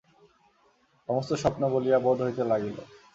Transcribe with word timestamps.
সমস্ত 1.09 1.31
স্বপ্ন 1.41 1.61
বলিয়া 1.73 1.97
বোধ 2.05 2.17
হইতে 2.21 2.43
লাগিল। 2.51 2.77